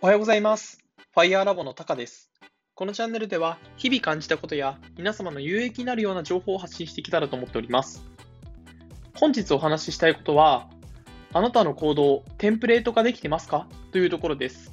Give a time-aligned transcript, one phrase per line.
[0.00, 0.78] おはようございます。
[1.12, 2.30] ファイヤーラボのタカです。
[2.76, 8.04] このチャンネルでは、日々感じたことや皆様の有益になるような情報を発信していけたらと思っております。
[9.16, 10.70] 本日お話ししたいことは、
[11.32, 13.66] あなたの行動、テンプレート化できてますか？
[13.90, 14.72] というところです。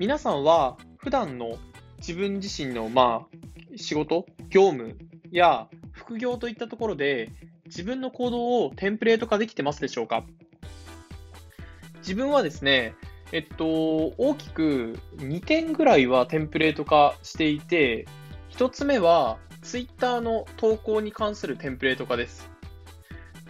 [0.00, 1.56] 皆さんは、普段の
[1.98, 4.98] 自分自身の、まあ、仕事、業務
[5.30, 7.30] や副業といったところで、
[7.66, 10.24] 自分の行動をテンプレート化できてますでしょうか？
[11.98, 12.96] 自分はですね、
[13.32, 13.66] えっと、
[14.18, 18.06] 大きく2点ぐらいはテンプレート化していて、
[18.50, 22.50] 1つ目は Twitter の投稿に関するテンプレート化です。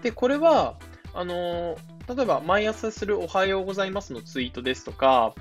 [0.02, 0.78] で、これは、
[1.12, 1.76] あの、
[2.08, 5.34] 例えば毎朝するおはようございますのツイートですとか、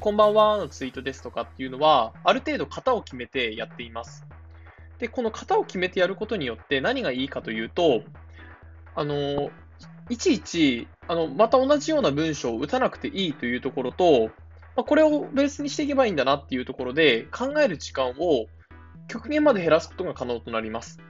[0.00, 4.26] こんばんはのツイートですとかっていうのは、ある程度型を決めてやっています。
[4.98, 8.02] で、この型を決めてやることによって何がいいかというと、
[8.94, 9.50] あの、
[10.08, 14.30] いちいち、あの、また同じような文章を打たなくていいというところと、
[14.76, 18.46] まあ、これをベースにしていけばいいんだなっていうところで、考える時間を
[19.08, 21.00] 極限まで減らすことが可能となります。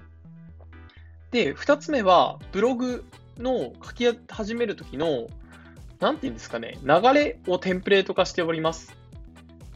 [1.30, 3.04] で、二つ目は、ブログ
[3.38, 5.28] の書き始めるときの、
[6.00, 8.96] なんていうんですかね、流れをテンプレート化しております。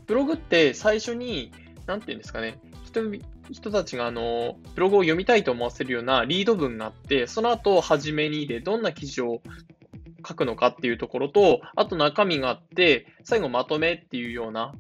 [0.07, 1.53] ブログって最初に、
[1.87, 3.03] なんていうんですかね、人
[3.51, 9.43] 人たちがあのブログを読みたいと思わせるようなリード文があって、その後、はじめにでどんな記事を
[10.27, 14.73] 書くのかっていうところと、あと中身があって、最後まとめっていうような、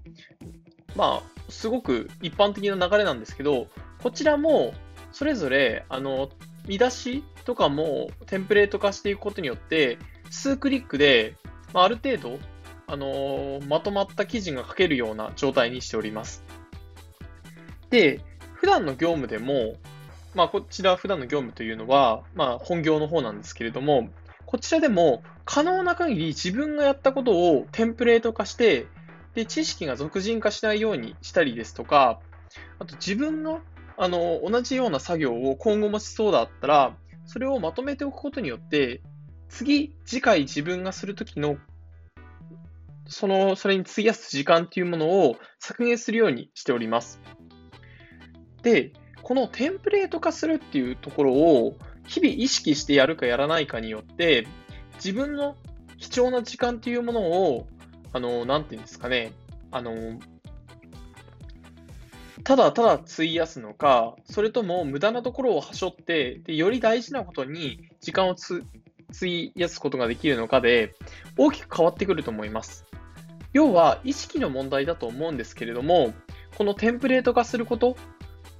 [0.94, 3.66] まあ、すごく一般的な流れなんですけど、
[4.02, 4.72] こちらも
[5.12, 6.30] それぞれ、あの、
[6.66, 9.98] 見出しとかもテンプレート化していくことによって、
[10.30, 11.36] 数クリックで、
[11.74, 12.38] まあ、ある程度、
[12.86, 16.44] あのまとまった記事が書けるような状態にしております。
[17.90, 18.20] で、
[18.62, 19.74] 普段の業務でも、
[20.34, 24.08] まあ、こちら普段の業務というのは、まあ、本業の方なんですけれども、
[24.46, 28.86] こちらでも可能な限り自分がやったことをテンプレート化して、
[29.34, 32.20] で、知識が俗人化しないようにしたりですとか、
[32.78, 33.58] あと自分が
[33.96, 36.96] あの同じような作業を今後もしそうだったら、
[37.26, 39.02] それをまとめておくことによって、
[39.48, 41.56] 次、次回自分がするときの、
[43.08, 47.20] その、それに費やす時間っていうものを削減するようにしております。
[48.62, 48.92] で、
[49.22, 54.46] このテンプレート化するっていうところを日々意識してやるかやらないかによって、
[54.96, 55.56] 自分の
[55.98, 57.66] 貴重な時間っていうものを、
[58.12, 59.32] あの、なんていうんですかね、
[59.70, 60.18] あの、
[62.44, 70.94] ただただ費やすのか、それとも無駄なところをはしょって、でより大事なことに時間を費やすことができるのかで、
[71.36, 72.84] 大きく変わってくると思います。
[73.52, 76.14] 要は、意識の問題だと思うんですけれども、
[76.56, 77.96] このテンプレート化すること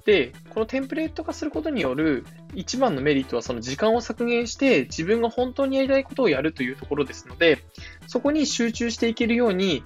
[0.05, 7.59] で、このテンプレート化することによる一番のメリットはその時間を削減して自分が本当にやりたいことをやるというところですので、
[8.07, 9.83] そこに集中していけるように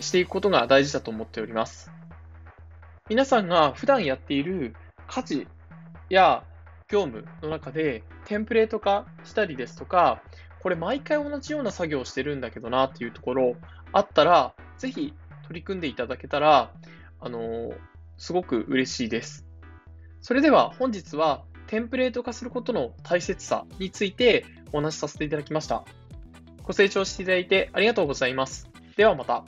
[0.00, 1.90] していくことが大事だと思っております。
[3.08, 4.74] 皆さんが普段やっている
[5.06, 5.46] 家事
[6.10, 6.44] や
[6.88, 10.22] 業務の中でテンプレート化したりですとか、
[10.60, 13.56] これ毎回同じような作業をしてるんだけどなっていうところ
[13.92, 15.14] あったら、ぜひ
[15.46, 16.72] 取り組んでいただけたら、
[17.20, 17.72] あの
[18.18, 19.45] すごく嬉しいです。
[20.20, 25.84] それでは本日はテンプレート化することの大切さについてお話しさせていただきました。
[26.62, 28.68] ご清聴していただいてありがとうございます。
[28.96, 29.44] ではまた。